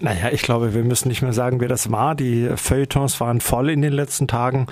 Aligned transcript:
Naja, 0.00 0.30
ich 0.30 0.42
glaube, 0.42 0.74
wir 0.74 0.84
müssen 0.84 1.08
nicht 1.08 1.22
mehr 1.22 1.32
sagen, 1.32 1.60
wer 1.60 1.68
das 1.68 1.90
war. 1.90 2.14
Die 2.14 2.48
Feuilletons 2.54 3.20
waren 3.20 3.40
voll 3.40 3.68
in 3.70 3.82
den 3.82 3.92
letzten 3.92 4.28
Tagen. 4.28 4.66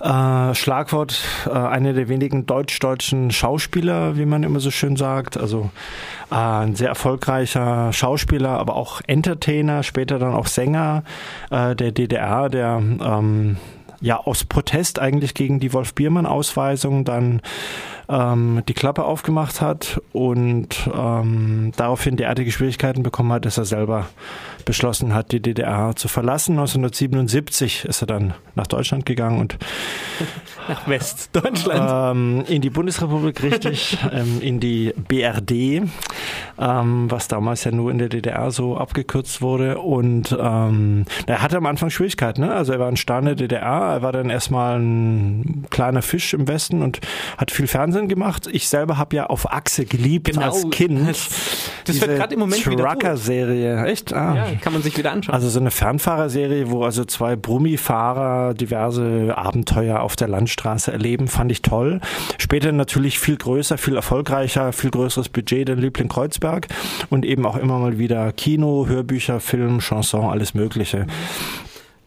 Äh, 0.00 0.54
Schlagwort, 0.54 1.22
äh, 1.46 1.50
einer 1.50 1.94
der 1.94 2.08
wenigen 2.08 2.44
deutsch-deutschen 2.44 3.30
Schauspieler, 3.30 4.18
wie 4.18 4.26
man 4.26 4.42
immer 4.42 4.60
so 4.60 4.70
schön 4.70 4.96
sagt. 4.96 5.38
Also 5.38 5.70
äh, 6.30 6.34
ein 6.34 6.74
sehr 6.74 6.88
erfolgreicher 6.88 7.92
Schauspieler, 7.92 8.50
aber 8.50 8.76
auch 8.76 9.00
Entertainer, 9.06 9.82
später 9.82 10.18
dann 10.18 10.34
auch 10.34 10.46
Sänger 10.46 11.04
äh, 11.50 11.74
der 11.74 11.92
DDR, 11.92 12.50
der 12.50 12.82
ähm, 12.82 13.56
ja 14.00 14.18
aus 14.18 14.44
Protest 14.44 14.98
eigentlich 14.98 15.34
gegen 15.34 15.60
die 15.60 15.72
Wolf-Biermann-Ausweisung 15.72 17.04
dann 17.04 17.42
ähm, 18.10 18.62
die 18.68 18.74
Klappe 18.74 19.04
aufgemacht 19.04 19.60
hat 19.60 20.00
und 20.12 20.90
ähm, 20.92 21.72
daraufhin 21.76 22.16
derartige 22.16 22.50
Schwierigkeiten 22.50 23.02
bekommen 23.02 23.32
hat, 23.32 23.44
dass 23.44 23.56
er 23.56 23.64
selber 23.64 24.08
beschlossen 24.64 25.14
hat, 25.14 25.32
die 25.32 25.40
DDR 25.40 25.94
zu 25.94 26.08
verlassen. 26.08 26.52
1977 26.52 27.84
ist 27.84 28.02
er 28.02 28.06
dann 28.06 28.34
nach 28.54 28.66
Deutschland 28.66 29.06
gegangen 29.06 29.40
und 29.40 29.58
nach 30.68 30.88
Westdeutschland. 30.88 32.16
Ähm, 32.16 32.44
in 32.48 32.62
die 32.62 32.70
Bundesrepublik, 32.70 33.42
richtig, 33.42 33.98
ähm, 34.12 34.40
in 34.40 34.60
die 34.60 34.92
BRD, 34.96 35.82
ähm, 36.60 37.10
was 37.10 37.28
damals 37.28 37.64
ja 37.64 37.70
nur 37.70 37.90
in 37.90 37.98
der 37.98 38.08
DDR 38.08 38.50
so 38.50 38.76
abgekürzt 38.76 39.40
wurde. 39.40 39.78
Und 39.78 40.36
ähm, 40.38 41.04
er 41.26 41.42
hatte 41.42 41.56
am 41.56 41.66
Anfang 41.66 41.90
Schwierigkeiten. 41.90 42.42
Ne? 42.42 42.52
Also 42.52 42.72
er 42.72 42.78
war 42.78 42.88
ein 42.88 42.96
Star 42.96 43.20
in 43.20 43.24
der 43.24 43.34
DDR, 43.34 43.94
er 43.94 44.02
war 44.02 44.12
dann 44.12 44.30
erstmal 44.30 44.78
ein 44.78 45.64
kleiner 45.70 46.02
Fisch 46.02 46.34
im 46.34 46.46
Westen 46.46 46.82
und 46.82 47.00
hat 47.38 47.50
viel 47.50 47.66
Fernsehen 47.66 48.08
gemacht. 48.08 48.48
Ich 48.52 48.68
selber 48.68 48.98
habe 48.98 49.16
ja 49.16 49.26
auf 49.26 49.50
Achse 49.50 49.86
geliebt 49.86 50.30
genau. 50.30 50.46
als 50.46 50.68
Kind. 50.70 51.08
Das, 51.08 51.28
das 51.86 52.00
wird 52.00 52.16
gerade 52.16 52.34
im 52.34 52.40
Moment 52.40 52.62
Trucker-Serie. 52.62 53.86
Echt? 53.86 54.12
Ah. 54.12 54.34
Ja, 54.34 54.46
kann 54.60 54.72
man 54.72 54.82
sich 54.82 54.96
wieder 54.96 55.12
anschauen. 55.12 55.34
Also 55.34 55.48
so 55.48 55.60
eine 55.60 55.70
Fernfahrerserie, 55.70 56.70
wo 56.70 56.84
also 56.84 57.04
zwei 57.04 57.36
Brummifahrer 57.36 58.54
diverse 58.54 59.36
Abenteuer 59.36 60.00
auf 60.00 60.16
der 60.16 60.28
Landstraße 60.28 60.92
erleben, 60.92 61.28
fand 61.28 61.50
ich 61.52 61.62
toll. 61.62 62.00
Später 62.38 62.72
natürlich 62.72 63.18
viel 63.18 63.36
größer, 63.36 63.78
viel 63.78 63.96
erfolgreicher, 63.96 64.72
viel 64.72 64.90
größeres 64.90 65.30
Budget, 65.30 65.68
den 65.68 65.78
Liebling 65.78 66.08
Kreuzberg 66.08 66.49
und 67.10 67.24
eben 67.24 67.46
auch 67.46 67.56
immer 67.56 67.78
mal 67.78 67.98
wieder 67.98 68.32
Kino, 68.32 68.86
Hörbücher, 68.86 69.40
Film, 69.40 69.80
Chanson, 69.80 70.30
alles 70.30 70.54
Mögliche 70.54 71.06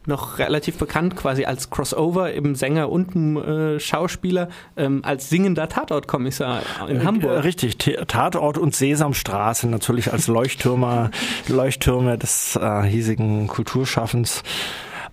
noch 0.06 0.40
relativ 0.40 0.78
bekannt, 0.78 1.16
quasi 1.16 1.46
als 1.46 1.70
Crossover, 1.70 2.34
eben 2.34 2.56
Sänger 2.56 2.90
und 2.90 3.16
äh, 3.38 3.80
Schauspieler, 3.80 4.50
ähm, 4.76 5.02
als 5.04 5.30
singender 5.30 5.70
Tatortkommissar 5.70 6.62
in 6.88 7.02
äh, 7.02 7.06
Hamburg. 7.06 7.44
Richtig, 7.44 7.78
Tatort 7.78 8.58
und 8.58 8.76
Sesamstraße 8.76 9.68
natürlich 9.68 10.12
als 10.12 10.28
Leuchttürmer, 10.28 11.12
Leuchttürme 11.48 12.18
des 12.18 12.56
äh, 12.56 12.84
hiesigen 12.84 13.48
Kulturschaffens. 13.48 14.44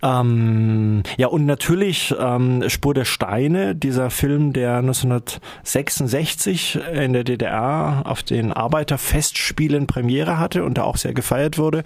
Ähm, 0.03 1.03
ja, 1.17 1.29
und 1.29 1.47
natürlich 1.47 2.15
ähm, 2.19 2.69
Spur 2.69 2.95
der 2.95 3.05
Steine, 3.05 3.75
dieser 3.75 4.11
Film, 4.11 4.53
der 4.53 4.79
1966 4.79 6.79
in 6.93 7.13
der 7.13 7.25
DDR 7.25 8.03
auf 8.05 8.23
den 8.23 8.53
Arbeiterfestspielen 8.53 9.87
Premiere 9.87 10.39
hatte 10.39 10.65
und 10.65 10.79
da 10.79 10.85
auch 10.85 10.97
sehr 10.97 11.13
gefeiert 11.13 11.59
wurde, 11.59 11.83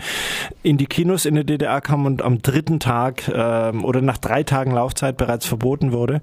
in 0.63 0.79
die 0.79 0.87
Kinos 0.87 1.25
in 1.25 1.35
der 1.35 1.45
DDR 1.45 1.81
kam 1.81 2.07
und 2.07 2.23
am 2.23 2.43
dritten 2.43 2.81
Tag 2.81 3.31
ähm, 3.33 3.85
oder 3.85 4.01
nach 4.01 4.19
drei 4.19 4.43
Tagen 4.43 4.73
Laufzeit 4.73 5.17
bereits 5.17 5.47
verboten 5.47 5.93
wurde, 5.93 6.21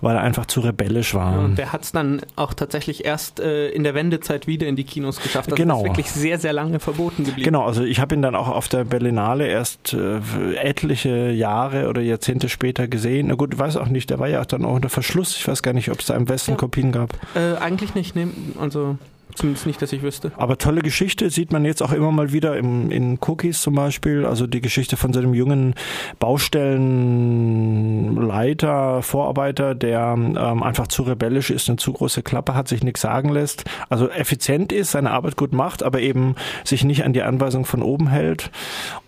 weil 0.00 0.16
er 0.16 0.22
einfach 0.22 0.46
zu 0.46 0.60
rebellisch 0.60 1.14
war. 1.14 1.40
und 1.40 1.58
der 1.58 1.72
hat 1.72 1.82
es 1.82 1.92
dann 1.92 2.20
auch 2.36 2.54
tatsächlich 2.54 3.04
erst 3.04 3.40
äh, 3.40 3.68
in 3.70 3.84
der 3.84 3.94
Wendezeit 3.94 4.46
wieder 4.46 4.66
in 4.66 4.76
die 4.76 4.84
Kinos 4.84 5.20
geschafft. 5.20 5.50
Das 5.50 5.56
genau. 5.56 5.78
ist 5.78 5.84
wirklich 5.84 6.10
sehr, 6.10 6.38
sehr 6.38 6.52
lange 6.52 6.78
verboten 6.78 7.24
geblieben. 7.24 7.44
Genau, 7.44 7.64
also 7.64 7.82
ich 7.82 8.00
habe 8.00 8.14
ihn 8.14 8.22
dann 8.22 8.34
auch 8.34 8.48
auf 8.48 8.68
der 8.68 8.84
Berlinale 8.84 9.46
erst 9.46 9.94
äh, 9.94 10.20
etliche 10.56 11.31
Jahre 11.32 11.88
oder 11.88 12.00
Jahrzehnte 12.00 12.48
später 12.48 12.88
gesehen. 12.88 13.28
Na 13.28 13.34
gut, 13.34 13.58
weiß 13.58 13.76
auch 13.76 13.88
nicht, 13.88 14.10
der 14.10 14.18
war 14.18 14.28
ja 14.28 14.40
auch 14.40 14.46
dann 14.46 14.64
auch 14.64 14.74
unter 14.74 14.88
Verschluss. 14.88 15.36
Ich 15.36 15.46
weiß 15.46 15.62
gar 15.62 15.72
nicht, 15.72 15.90
ob 15.90 16.00
es 16.00 16.06
da 16.06 16.14
im 16.14 16.28
Westen 16.28 16.52
ja. 16.52 16.56
Kopien 16.56 16.92
gab. 16.92 17.12
Äh, 17.34 17.56
eigentlich 17.56 17.94
nicht, 17.94 18.14
ne? 18.14 18.28
Also 18.60 18.96
Zumindest 19.34 19.66
nicht, 19.66 19.80
dass 19.80 19.92
ich 19.92 20.02
wüsste. 20.02 20.32
Aber 20.36 20.58
tolle 20.58 20.82
Geschichte 20.82 21.30
sieht 21.30 21.52
man 21.52 21.64
jetzt 21.64 21.82
auch 21.82 21.92
immer 21.92 22.12
mal 22.12 22.32
wieder 22.32 22.54
im, 22.56 22.90
in 22.90 23.18
Cookies 23.20 23.62
zum 23.62 23.74
Beispiel. 23.74 24.26
Also 24.26 24.46
die 24.46 24.60
Geschichte 24.60 24.98
von 24.98 25.14
seinem 25.14 25.32
jungen 25.32 25.74
Baustellenleiter, 26.18 29.00
Vorarbeiter, 29.02 29.74
der 29.74 30.14
ähm, 30.16 30.62
einfach 30.62 30.88
zu 30.88 31.04
rebellisch 31.04 31.48
ist, 31.50 31.68
eine 31.68 31.78
zu 31.78 31.94
große 31.94 32.22
Klappe 32.22 32.54
hat, 32.54 32.68
sich 32.68 32.84
nichts 32.84 33.00
sagen 33.00 33.30
lässt. 33.30 33.64
Also 33.88 34.10
effizient 34.10 34.70
ist, 34.72 34.90
seine 34.90 35.12
Arbeit 35.12 35.36
gut 35.36 35.54
macht, 35.54 35.82
aber 35.82 36.00
eben 36.00 36.34
sich 36.64 36.84
nicht 36.84 37.04
an 37.04 37.14
die 37.14 37.22
Anweisung 37.22 37.64
von 37.64 37.82
oben 37.82 38.08
hält. 38.08 38.50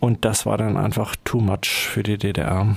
Und 0.00 0.24
das 0.24 0.46
war 0.46 0.56
dann 0.56 0.78
einfach 0.78 1.14
too 1.24 1.40
much 1.40 1.88
für 1.90 2.02
die 2.02 2.16
DDR. 2.16 2.74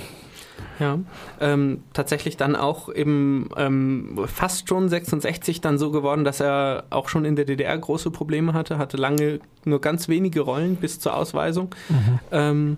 Ja, 0.79 0.99
ähm, 1.39 1.83
tatsächlich 1.93 2.37
dann 2.37 2.55
auch 2.55 2.93
eben 2.93 3.49
ähm, 3.57 4.19
fast 4.27 4.69
schon 4.69 4.89
66 4.89 5.61
dann 5.61 5.77
so 5.77 5.91
geworden, 5.91 6.23
dass 6.23 6.39
er 6.39 6.85
auch 6.89 7.09
schon 7.09 7.25
in 7.25 7.35
der 7.35 7.45
DDR 7.45 7.77
große 7.77 8.11
Probleme 8.11 8.53
hatte, 8.53 8.77
hatte 8.77 8.97
lange 8.97 9.39
nur 9.65 9.81
ganz 9.81 10.07
wenige 10.07 10.41
Rollen 10.41 10.75
bis 10.75 10.99
zur 10.99 11.15
Ausweisung. 11.15 11.69
Mhm. 11.89 12.19
Ähm, 12.31 12.77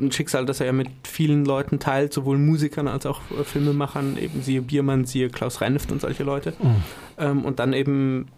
ein 0.00 0.12
Schicksal, 0.12 0.44
das 0.44 0.60
er 0.60 0.66
ja 0.66 0.72
mit 0.72 0.88
vielen 1.04 1.44
Leuten 1.44 1.78
teilt, 1.78 2.12
sowohl 2.12 2.38
Musikern 2.38 2.88
als 2.88 3.06
auch 3.06 3.20
äh, 3.30 3.44
Filmemachern, 3.44 4.16
eben 4.18 4.42
siehe 4.42 4.62
Biermann, 4.62 5.04
siehe 5.04 5.30
Klaus 5.30 5.60
Reinft 5.60 5.90
und 5.90 6.00
solche 6.00 6.24
Leute. 6.24 6.52
Mhm. 6.60 6.82
Ähm, 7.18 7.44
und 7.44 7.58
dann 7.58 7.72
eben 7.72 8.28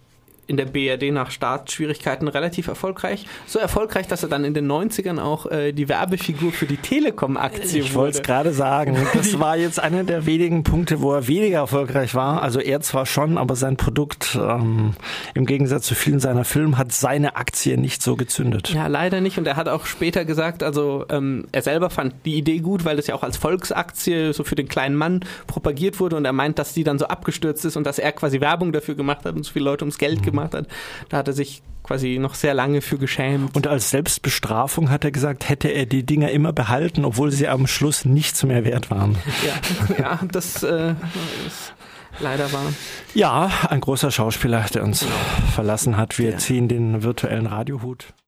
in 0.46 0.56
der 0.56 0.66
BRD 0.66 1.12
nach 1.12 1.30
Startschwierigkeiten 1.30 2.28
relativ 2.28 2.68
erfolgreich. 2.68 3.26
So 3.46 3.58
erfolgreich, 3.58 4.06
dass 4.06 4.22
er 4.22 4.28
dann 4.28 4.44
in 4.44 4.54
den 4.54 4.70
90ern 4.70 5.20
auch 5.20 5.46
äh, 5.46 5.72
die 5.72 5.88
Werbefigur 5.88 6.52
für 6.52 6.66
die 6.66 6.76
Telekom-Aktie 6.76 7.62
wurde. 7.62 7.78
Ich 7.78 7.94
wollte 7.94 8.18
es 8.18 8.22
gerade 8.22 8.52
sagen. 8.52 8.96
Das 9.14 9.38
war 9.40 9.56
jetzt 9.56 9.80
einer 9.80 10.04
der 10.04 10.26
wenigen 10.26 10.62
Punkte, 10.62 11.00
wo 11.00 11.12
er 11.12 11.26
weniger 11.26 11.58
erfolgreich 11.58 12.14
war. 12.14 12.42
Also 12.42 12.60
er 12.60 12.80
zwar 12.80 13.06
schon, 13.06 13.38
aber 13.38 13.56
sein 13.56 13.76
Produkt 13.76 14.38
ähm, 14.40 14.92
im 15.34 15.46
Gegensatz 15.46 15.86
zu 15.86 15.94
vielen 15.94 16.20
seiner 16.20 16.44
Filme 16.44 16.78
hat 16.78 16.92
seine 16.92 17.36
Aktie 17.36 17.76
nicht 17.76 18.02
so 18.02 18.14
gezündet. 18.14 18.72
Ja, 18.72 18.86
leider 18.86 19.20
nicht. 19.20 19.38
Und 19.38 19.46
er 19.46 19.56
hat 19.56 19.68
auch 19.68 19.86
später 19.86 20.24
gesagt, 20.24 20.62
also 20.62 21.06
ähm, 21.08 21.46
er 21.50 21.62
selber 21.62 21.90
fand 21.90 22.14
die 22.24 22.36
Idee 22.36 22.58
gut, 22.58 22.84
weil 22.84 22.96
das 22.96 23.08
ja 23.08 23.16
auch 23.16 23.24
als 23.24 23.36
Volksaktie 23.36 24.32
so 24.32 24.44
für 24.44 24.54
den 24.54 24.68
kleinen 24.68 24.94
Mann 24.94 25.24
propagiert 25.48 25.98
wurde. 25.98 26.16
Und 26.16 26.24
er 26.24 26.32
meint, 26.32 26.58
dass 26.60 26.72
die 26.72 26.84
dann 26.84 26.98
so 26.98 27.06
abgestürzt 27.06 27.64
ist 27.64 27.76
und 27.76 27.84
dass 27.84 27.98
er 27.98 28.12
quasi 28.12 28.40
Werbung 28.40 28.70
dafür 28.70 28.94
gemacht 28.94 29.24
hat 29.24 29.34
und 29.34 29.42
so 29.42 29.52
viele 29.52 29.64
Leute 29.64 29.84
ums 29.84 29.98
Geld 29.98 30.20
mhm 30.20 30.35
gemacht 30.35 30.35
hat. 30.40 30.66
Da 31.08 31.16
hat 31.16 31.28
er 31.28 31.34
sich 31.34 31.62
quasi 31.86 32.18
noch 32.18 32.34
sehr 32.34 32.52
lange 32.52 32.80
für 32.80 32.98
geschämt. 32.98 33.54
Und 33.54 33.66
als 33.66 33.90
Selbstbestrafung 33.90 34.90
hat 34.90 35.04
er 35.04 35.12
gesagt, 35.12 35.48
hätte 35.48 35.68
er 35.68 35.86
die 35.86 36.04
Dinger 36.04 36.30
immer 36.30 36.52
behalten, 36.52 37.04
obwohl 37.04 37.30
sie 37.30 37.46
am 37.48 37.66
Schluss 37.66 38.04
nichts 38.04 38.42
mehr 38.42 38.64
wert 38.64 38.90
waren. 38.90 39.16
Ja, 39.46 39.96
ja 39.98 40.20
das 40.32 40.62
äh, 40.62 40.94
ist 41.46 41.74
leider 42.18 42.52
wahr. 42.52 42.72
Ja, 43.14 43.50
ein 43.68 43.80
großer 43.80 44.10
Schauspieler, 44.10 44.64
der 44.74 44.82
uns 44.82 45.06
verlassen 45.54 45.96
hat. 45.96 46.18
Wir 46.18 46.38
ziehen 46.38 46.68
den 46.68 47.02
virtuellen 47.02 47.46
Radiohut. 47.46 48.06